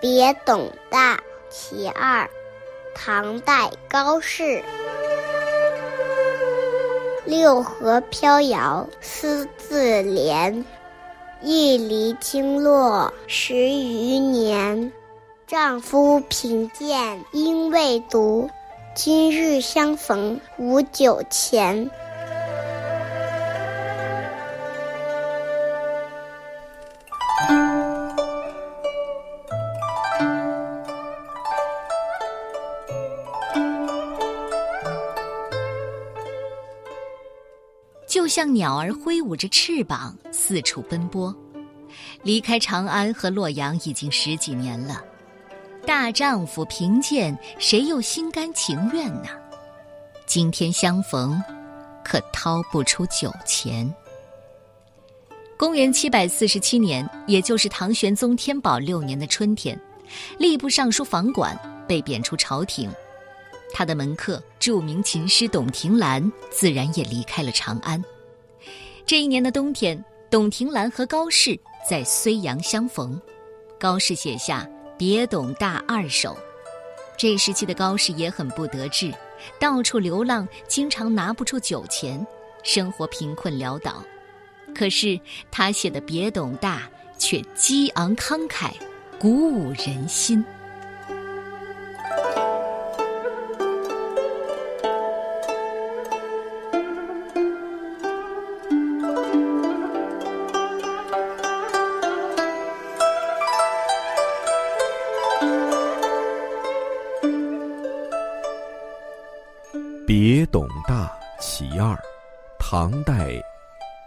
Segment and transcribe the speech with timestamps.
[0.00, 1.18] 别董大
[1.50, 2.28] 其二，
[2.94, 4.62] 唐代高适。
[7.24, 10.64] 六合飘摇思自怜，
[11.42, 14.92] 一离经络十余年。
[15.46, 18.48] 丈夫贫贱应未读，
[18.94, 21.90] 今日相逢无酒钱。
[38.18, 41.32] 就像鸟儿挥舞着翅膀四处奔波，
[42.24, 45.00] 离开长安和洛阳已经十几年了。
[45.86, 49.28] 大丈夫贫贱，谁又心甘情愿呢？
[50.26, 51.40] 今天相逢，
[52.04, 53.88] 可掏不出酒钱。
[55.56, 59.80] 公元七百四十七年，也就是唐玄宗天宝六年的春天，
[60.40, 62.90] 吏部尚书房管被贬出朝廷。
[63.72, 68.02] 他的门客、著名琴师董庭兰自然也离开了长安。
[69.08, 73.18] 这一年的冬天，董庭兰和高适在睢阳相逢，
[73.80, 76.34] 高适写下《别董大二首》。
[77.16, 79.10] 这时期的高适也很不得志，
[79.58, 82.24] 到处流浪，经常拿不出酒钱，
[82.62, 84.04] 生活贫困潦倒。
[84.74, 85.18] 可是
[85.50, 86.82] 他写的《别董大》
[87.18, 88.72] 却激昂慷慨，
[89.18, 90.44] 鼓舞人心。
[110.08, 111.94] 别董大其二，
[112.58, 113.30] 唐代，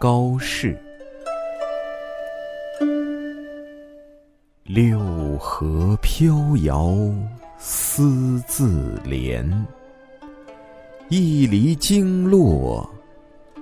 [0.00, 0.76] 高适。
[4.64, 4.98] 六
[5.38, 6.92] 合飘摇
[7.56, 9.48] 思自怜，
[11.08, 12.84] 一离经络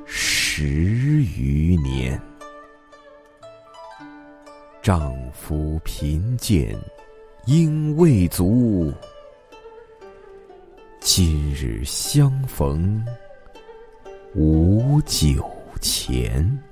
[0.06, 2.18] 十余年。
[4.80, 6.74] 丈夫贫贱
[7.44, 8.90] 应未足。
[11.12, 13.04] 今日相逢
[14.32, 15.44] 无酒
[15.80, 16.69] 钱。